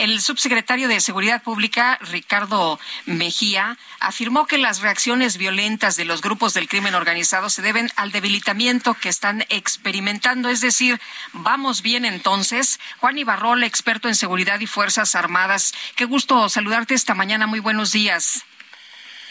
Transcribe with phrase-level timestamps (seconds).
[0.00, 6.54] El subsecretario de Seguridad Pública, Ricardo Mejía, afirmó que las reacciones violentas de los grupos
[6.54, 10.48] del crimen organizado se deben al debilitamiento que están experimentando.
[10.48, 10.98] Es decir,
[11.34, 12.80] vamos bien entonces.
[12.96, 15.74] Juan Ibarrol, experto en seguridad y Fuerzas Armadas.
[15.96, 17.46] Qué gusto saludarte esta mañana.
[17.46, 18.46] Muy buenos días.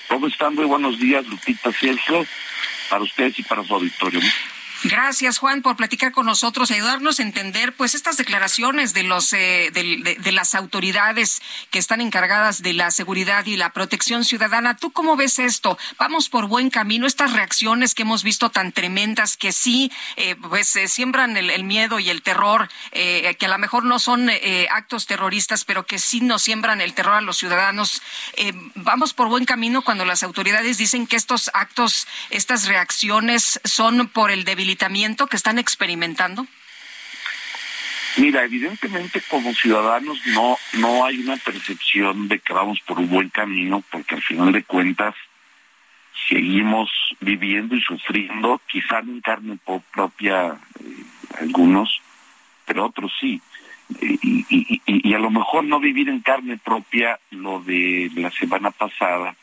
[0.07, 0.53] ¿Cómo están?
[0.53, 2.27] Muy buenos días, Lupita Sergio,
[2.91, 4.21] para ustedes y para su auditorio.
[4.83, 9.33] Gracias, Juan, por platicar con nosotros y ayudarnos a entender, pues, estas declaraciones de los
[9.33, 14.77] eh, de, de, las autoridades que están encargadas de la seguridad y la protección ciudadana.
[14.77, 15.77] ¿Tú cómo ves esto?
[15.97, 17.07] Vamos por buen camino.
[17.07, 21.65] Estas reacciones que hemos visto tan tremendas que sí, eh, pues, eh, siembran el, el,
[21.65, 25.85] miedo y el terror, eh, que a lo mejor no son eh, actos terroristas, pero
[25.85, 28.01] que sí nos siembran el terror a los ciudadanos.
[28.75, 34.31] Vamos por buen camino cuando las autoridades dicen que estos actos, estas reacciones son por
[34.31, 34.68] el debilitamiento
[35.27, 36.45] que están experimentando?
[38.17, 43.29] Mira, evidentemente como ciudadanos no no hay una percepción de que vamos por un buen
[43.29, 45.15] camino, porque al final de cuentas
[46.27, 49.57] seguimos viviendo y sufriendo, quizá en carne
[49.93, 51.03] propia eh,
[51.39, 52.01] algunos,
[52.65, 53.41] pero otros sí.
[54.01, 59.35] Y, a lo mejor no vivir en carne propia lo de la semana pasada,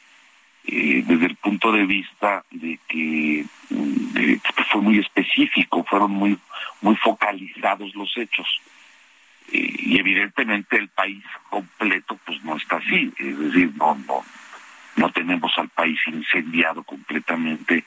[0.66, 6.38] eh, desde el punto de vista de que, de, que fue muy específico, fueron muy
[6.80, 8.46] muy focalizados los hechos.
[9.52, 14.24] Eh, y evidentemente el país completo pues no está así, es decir, no no
[14.96, 17.84] no tenemos al país incendiado completamente,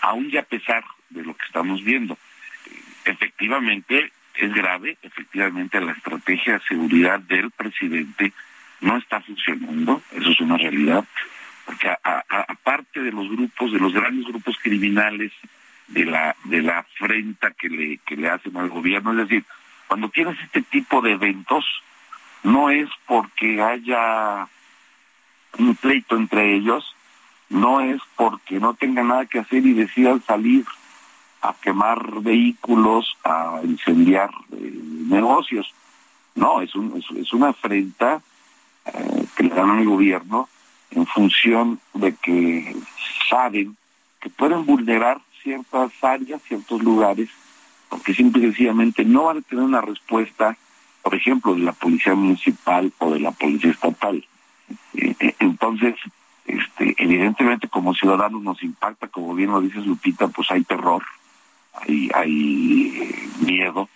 [0.00, 2.16] aún y a pesar de lo que estamos viendo.
[3.04, 8.32] Efectivamente es grave, efectivamente la estrategia de seguridad del presidente
[8.80, 11.04] no está funcionando, eso es una realidad
[11.64, 15.32] porque aparte de los grupos, de los grandes grupos criminales,
[15.88, 19.44] de la de la afrenta que le que le hacen al gobierno, es decir,
[19.88, 21.64] cuando tienes este tipo de eventos
[22.42, 24.48] no es porque haya
[25.58, 26.94] un pleito entre ellos,
[27.50, 30.64] no es porque no tengan nada que hacer y decidan salir
[31.42, 34.72] a quemar vehículos, a incendiar eh,
[35.08, 35.72] negocios.
[36.34, 38.22] No, es, un, es, una afrenta
[38.86, 40.48] eh, que le dan al gobierno
[40.94, 42.74] en función de que
[43.28, 43.76] saben
[44.20, 47.28] que pueden vulnerar ciertas áreas, ciertos lugares,
[47.88, 50.56] porque simple y sencillamente no van a tener una respuesta,
[51.02, 54.24] por ejemplo, de la policía municipal o de la policía estatal.
[55.40, 55.96] Entonces,
[56.46, 61.02] este, evidentemente como ciudadanos nos impacta, como bien lo dices Lupita, pues hay terror,
[61.74, 63.88] hay, hay miedo,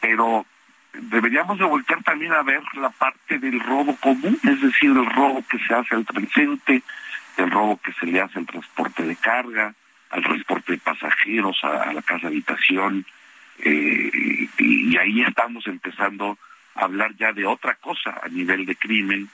[0.00, 0.44] pero
[0.92, 5.44] deberíamos de voltear también a ver la parte del robo común, es decir, el robo
[5.48, 6.82] que se hace al presente,
[7.36, 9.74] el robo que se le hace al transporte de carga,
[10.10, 13.06] al transporte de pasajeros, a, la casa habitación,
[13.58, 16.38] eh, y, ahí estamos empezando
[16.74, 19.28] a hablar ya de otra cosa a nivel de crimen,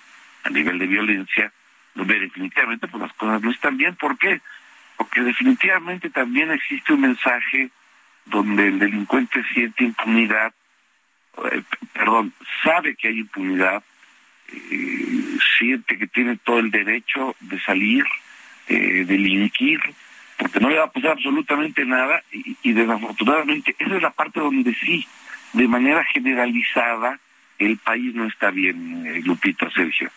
[0.44, 1.52] a nivel de violencia,
[1.94, 3.96] donde definitivamente pues las cosas no están bien.
[3.96, 4.40] ¿Por qué?
[4.96, 7.70] Porque definitivamente también existe un mensaje
[8.26, 10.52] donde el delincuente siente impunidad,
[11.92, 12.32] perdón,
[12.62, 13.82] sabe que hay impunidad,
[14.52, 18.04] eh, siente que tiene todo el derecho de salir,
[18.68, 19.80] eh, delinquir,
[20.36, 24.40] porque no le va a pasar absolutamente nada y, y desafortunadamente esa es la parte
[24.40, 25.06] donde sí,
[25.52, 27.18] de manera generalizada,
[27.58, 30.10] el país no está bien, eh, Lupita, Sergio.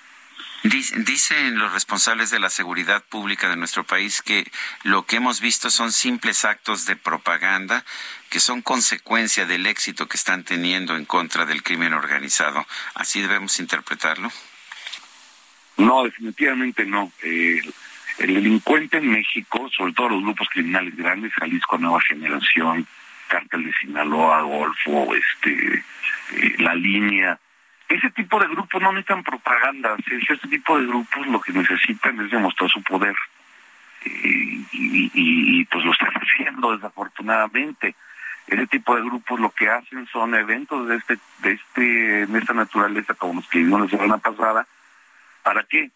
[0.64, 4.46] Dicen los responsables de la seguridad pública de nuestro país que
[4.84, 7.84] lo que hemos visto son simples actos de propaganda
[8.30, 12.66] que son consecuencia del éxito que están teniendo en contra del crimen organizado.
[12.94, 14.32] ¿Así debemos interpretarlo?
[15.78, 17.12] No, definitivamente no.
[17.24, 17.60] Eh,
[18.20, 22.88] el delincuente en México, sobre todo los grupos criminales grandes, Jalisco Nueva Generación,
[23.28, 25.84] Cártel de Sinaloa, Golfo, este,
[26.34, 27.40] eh, La Línea,
[27.96, 32.32] ese tipo de grupos no necesitan propaganda, ese tipo de grupos lo que necesitan es
[32.32, 33.16] demostrar su poder.
[34.04, 37.96] Y, pues lo están haciendo desafortunadamente.
[38.48, 42.54] Ese tipo de grupos lo que hacen son eventos de este, de este, de esta
[42.54, 44.66] naturaleza como los que vimos la semana pasada.
[45.44, 45.92] ¿Para qué?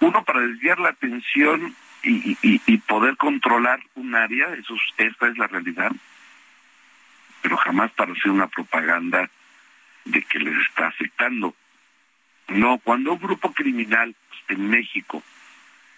[0.00, 5.46] Uno, para desviar la atención y, y, poder controlar un área, eso, esta es la
[5.46, 5.92] realidad,
[7.42, 9.28] pero jamás para hacer una propaganda
[10.04, 11.54] de que les está afectando.
[12.48, 14.14] No, cuando un grupo criminal
[14.48, 15.22] en México,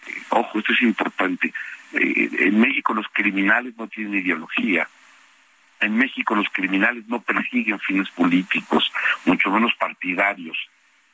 [0.07, 1.53] eh, ojo, esto es importante,
[1.95, 4.89] eh, en México los criminales no tienen ideología,
[5.81, 8.93] en México los criminales no persiguen fines políticos,
[9.25, 10.57] mucho menos partidarios.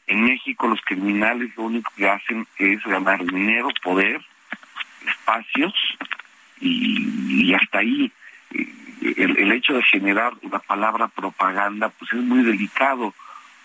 [0.06, 4.20] En México los criminales lo único que hacen es ganar dinero, poder,
[5.06, 5.75] espacios
[6.61, 8.12] y, hasta ahí.
[9.00, 13.15] El, hecho de generar una palabra propaganda pues es muy delicado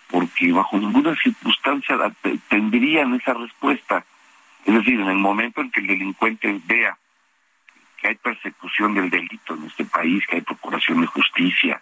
[0.10, 1.98] porque bajo ninguna circunstancia
[2.50, 4.06] tendrían esa respuesta.
[4.66, 6.98] Es decir, en el momento en que el delincuente vea
[7.98, 11.82] que hay persecución del delito en este país, que hay procuración de justicia,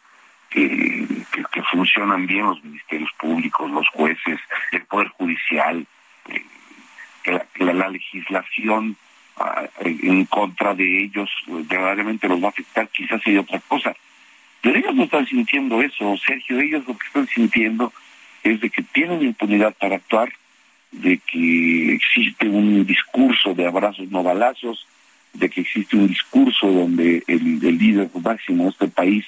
[0.52, 1.26] que,
[1.72, 4.40] funcionan bien los ministerios públicos, los jueces,
[4.72, 5.88] el Poder Judicial,
[6.28, 6.46] eh,
[7.24, 8.98] que, la, legislación
[9.80, 13.96] en contra de ellos eh, verdaderamente los va a afectar, quizás hay otra cosa.
[14.62, 17.92] Pero ellos no están sintiendo eso, Sergio, ellos lo que están sintiendo
[18.44, 20.32] es de que tienen impunidad para actuar,
[20.92, 24.86] de que existe un discurso de abrazos no balazos,
[25.34, 29.26] de que existe un discurso donde el, el líder máximo de este país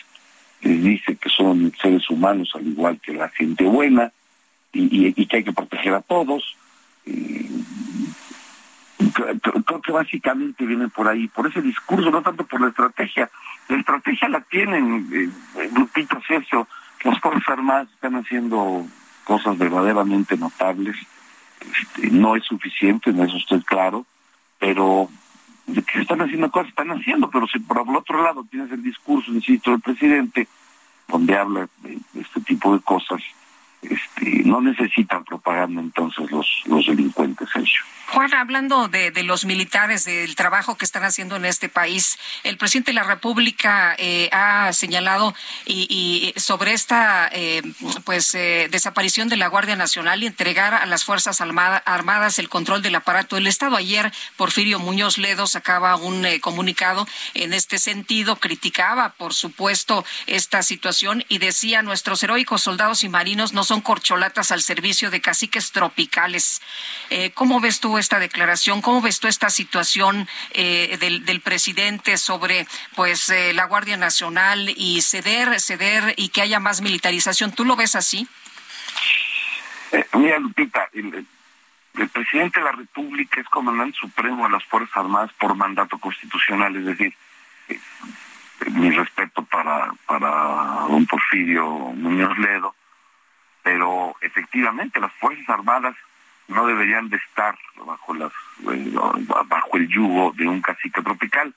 [0.62, 4.12] les dice que son seres humanos al igual que la gente buena
[4.71, 6.56] y, que hay que proteger a todos.
[9.12, 13.30] Creo, que básicamente vienen por ahí, por ese discurso, no tanto por la estrategia.
[13.68, 16.68] La estrategia la tienen, eh, Lupita Sergio,
[17.04, 18.86] las Fuerzas Armadas están haciendo
[19.24, 20.96] cosas verdaderamente notables.
[21.60, 24.06] Este, no es suficiente, en eso estoy claro,
[24.60, 25.10] pero
[25.66, 29.32] que están haciendo cosas, están haciendo, pero si por el otro lado tienes el discurso,
[29.32, 30.48] insisto, del presidente,
[31.08, 33.22] donde habla de este tipo de cosas,
[33.84, 37.84] este, no necesitan propaganda entonces los, los delincuentes ellos.
[38.14, 42.92] Juan, hablando de, los militares, del trabajo que están haciendo en este país, el presidente
[42.92, 45.34] de la República eh, ha señalado
[45.66, 47.64] y, sobre esta eh,
[48.04, 52.84] pues eh, desaparición de la Guardia Nacional y entregar a las Fuerzas Armadas el control
[52.84, 53.78] del aparato del Estado.
[53.78, 61.26] Ayer Porfirio Muñoz Ledo sacaba un comunicado en este sentido, criticaba, por supuesto, esta situación
[61.30, 66.62] y decía nuestros heroicos soldados y marinos no son corcholatas al servicio de caciques tropicales.
[67.34, 68.81] ¿Cómo ves tú esta declaración?
[68.81, 75.02] ¿Cómo ves tú esta situación eh, del, presidente sobre pues eh, la Guardia Nacional y
[75.02, 77.52] ceder, ceder y que haya más militarización?
[77.52, 78.28] ¿Tú lo ves así?
[79.92, 81.25] Eh, mira, Lupita, el,
[82.10, 86.86] presidente de la República es comandante supremo de las Fuerzas Armadas por mandato constitucional, es
[86.86, 87.14] decir,
[88.72, 92.75] mi respeto para, para don Porfirio Muñoz Ledo,
[93.63, 95.95] pero efectivamente las Fuerzas Armadas
[96.48, 98.92] no deberían de estar eh,
[99.48, 101.54] bajo el yugo de un cacique tropical.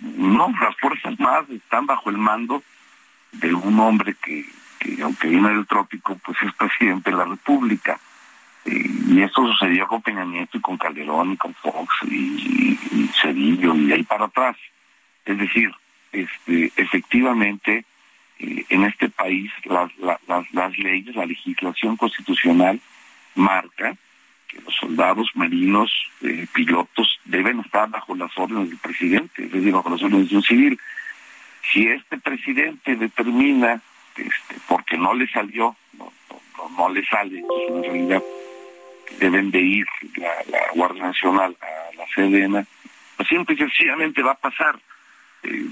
[0.00, 2.62] No, las fuerzas más están bajo el mando
[3.32, 4.44] de un hombre que,
[5.02, 7.98] aunque viene del trópico, pues es presidente de la República.
[8.64, 13.92] Y esto sucedió con Peña Nieto y con Calderón y con Fox y, y y
[13.92, 14.56] ahí para atrás.
[15.24, 15.72] Es decir,
[16.12, 17.84] este, efectivamente,
[18.42, 19.90] en este país las,
[20.78, 22.80] leyes, la legislación constitucional
[23.34, 23.96] marca
[24.48, 25.90] que los soldados marinos,
[26.22, 30.36] eh, pilotos, deben estar bajo las órdenes del presidente, es decir, bajo las órdenes de
[30.36, 30.78] un civil.
[31.72, 33.80] Si este presidente determina,
[34.16, 38.22] este, porque no le salió, no, le sale, en realidad
[39.18, 42.66] deben de ir la, Guardia Nacional a la CDN,
[43.16, 44.78] pues siempre y sencillamente va a pasar.
[45.44, 45.66] Eh,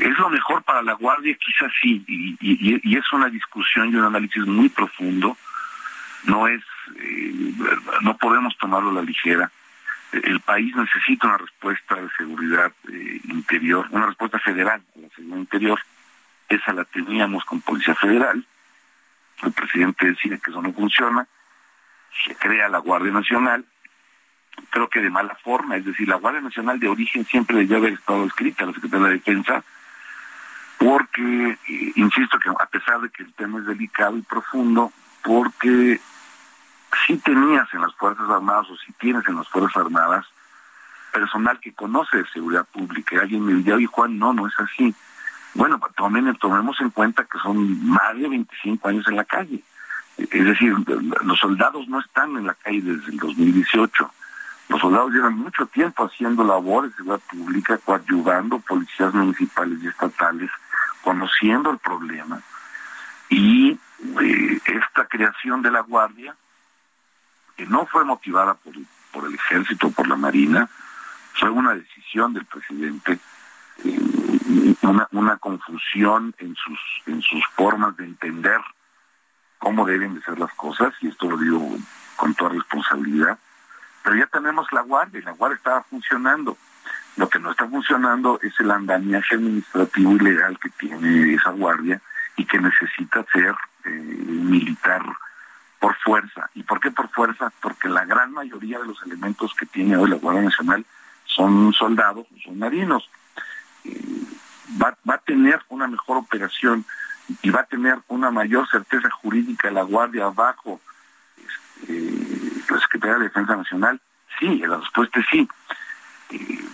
[0.00, 2.04] es lo mejor para la Guardia, quizás sí,
[2.40, 5.36] y, es una discusión y un análisis muy profundo,
[6.24, 6.62] no es
[6.96, 7.54] eh,
[8.02, 9.50] no podemos tomarlo a la ligera.
[10.12, 15.38] El país necesita una respuesta de seguridad eh, interior, una respuesta federal a la seguridad
[15.38, 15.80] interior.
[16.48, 18.44] Esa la teníamos con Policía Federal.
[19.42, 21.26] El presidente decide que eso no funciona.
[22.26, 23.64] Se crea la Guardia Nacional.
[24.70, 27.94] Creo que de mala forma, es decir, la Guardia Nacional de origen siempre debió haber
[27.94, 29.64] estado escrita a la Secretaría de Defensa,
[30.78, 34.92] porque, eh, insisto que a pesar de que el tema es delicado y profundo,
[35.22, 36.00] porque
[37.06, 40.26] si tenías en las Fuerzas Armadas o si tienes en las Fuerzas Armadas
[41.12, 43.20] personal que conoce de seguridad pública.
[43.20, 44.94] Alguien me diría, oye Juan, no, no es así.
[45.54, 49.62] Bueno, tomen, tomemos en cuenta que son más de 25 años en la calle.
[50.16, 50.74] Es decir,
[51.24, 54.10] los soldados no están en la calle desde el 2018.
[54.72, 60.50] Los soldados llevan mucho tiempo haciendo labores de seguridad pública, coadyuvando policías municipales y estatales,
[61.02, 62.40] conociendo el problema.
[63.28, 66.34] Y eh, esta creación de la Guardia,
[67.54, 70.66] que no fue motivada por, el ejército o por la Marina,
[71.34, 73.18] fue una decisión del presidente,
[73.84, 74.74] eh,
[75.10, 78.62] una, confusión en sus formas de entender
[79.58, 81.60] cómo deben de ser las cosas, y esto lo digo
[82.16, 83.38] con toda responsabilidad,
[84.02, 86.56] pero ya tenemos la guardia, y la guardia estaba funcionando.
[87.16, 92.00] Lo que no está funcionando es el andamiaje administrativo y legal que tiene esa guardia
[92.36, 93.54] y que necesita ser
[93.84, 95.02] eh, militar
[95.78, 96.48] por fuerza.
[96.54, 97.52] ¿Y por qué por fuerza?
[97.60, 100.86] Porque la gran mayoría de los elementos que tiene hoy la Guardia Nacional
[101.26, 103.08] son soldados, son marinos.
[103.84, 104.00] Eh,
[104.80, 106.84] va, va a tener una mejor operación
[107.42, 110.80] y va a tener una mayor certeza jurídica la Guardia bajo
[111.36, 112.31] este,
[112.68, 114.00] la Secretaría de Defensa Nacional.
[114.38, 115.48] Sí, la respuesta es sí.
[116.30, 116.64] Eh,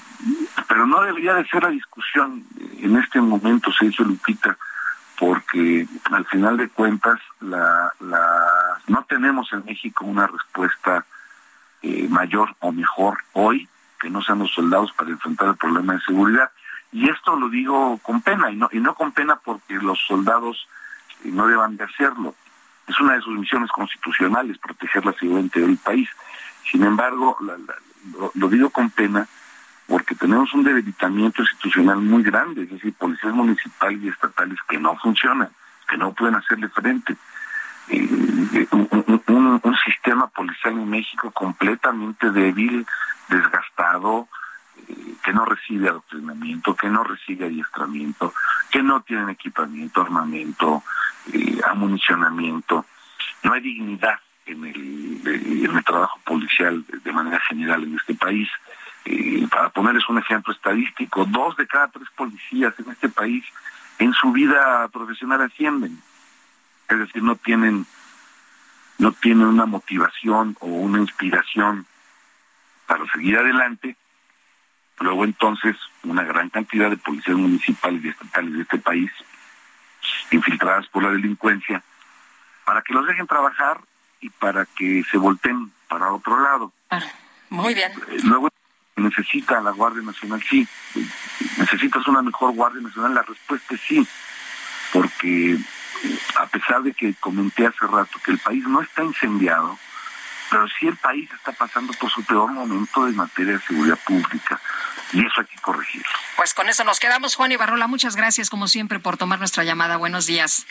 [0.69, 2.45] pero no debería de ser la discusión
[2.79, 4.57] en este momento, se hizo Lupita,
[5.19, 8.47] porque al final de cuentas la, la,
[8.87, 11.05] no tenemos en México una respuesta
[11.83, 13.69] eh, mayor o mejor hoy
[14.01, 16.51] que no sean los soldados para enfrentar el problema de seguridad.
[16.93, 20.69] Y esto lo digo con pena, y no, y no con pena porque los soldados
[21.25, 22.35] eh, no deban de hacerlo.
[22.89, 26.09] Es una de sus misiones constitucionales, proteger la seguridad del país.
[26.71, 27.37] Sin embargo,
[28.35, 29.27] lo, digo con pena
[29.87, 34.97] porque tenemos un debilitamiento institucional muy grande, es decir, policías municipales y estatales que no
[34.97, 35.49] funcionan,
[35.89, 37.17] que no pueden hacerle frente.
[37.89, 42.87] Eh, un, un, un, sistema policial en México completamente débil,
[43.31, 44.29] desgastado,
[44.89, 48.35] eh, que no recibe adoctrinamiento, que no recibe adiestramiento,
[48.71, 50.83] que no tienen equipamiento, armamento,
[51.33, 52.85] eh, amunicionamiento.
[53.43, 55.21] No hay dignidad en el,
[55.65, 58.49] en el trabajo policial de manera general en este país.
[59.05, 63.45] Eh, para ponerles un ejemplo estadístico, dos de cada tres policías en este país
[63.99, 66.01] en su vida profesional ascienden.
[66.89, 67.87] Es decir, no tienen,
[68.99, 71.87] no tienen una motivación o una inspiración
[72.87, 73.97] para seguir adelante.
[75.01, 79.11] Luego entonces una gran cantidad de policías municipales y estatales de este país
[80.31, 81.83] infiltradas por la delincuencia
[82.65, 83.81] para que los dejen trabajar
[84.21, 86.73] y para que se volteen para otro lado.
[86.91, 87.01] Ah,
[87.51, 87.93] muy bien.
[88.09, 88.49] Eh, luego
[88.97, 90.67] necesita la Guardia Nacional, sí.
[91.57, 93.15] ¿Necesitas una mejor Guardia Nacional?
[93.15, 94.07] La respuesta es sí,
[94.93, 95.59] porque
[96.37, 99.79] a pesar de que comenté hace rato que el país no está incendiado,
[100.51, 104.61] pero sí el país está pasando por su peor momento en materia de seguridad pública
[105.13, 106.09] y eso hay que corregirlo.
[106.37, 107.87] Pues con eso nos quedamos, Juan Ibarrola.
[107.87, 109.97] Muchas gracias, como siempre, por tomar nuestra llamada.
[109.97, 110.67] Buenos días.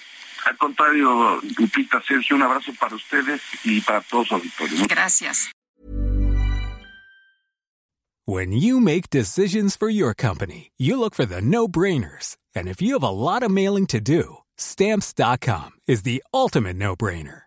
[0.45, 4.87] Al contrario, Lupita, Sergio, un abrazo para ustedes y para todos los auditores.
[4.87, 5.51] Gracias.
[8.25, 12.35] When you make decisions for your company, you look for the no-brainers.
[12.53, 17.46] And if you have a lot of mailing to do, stamps.com is the ultimate no-brainer.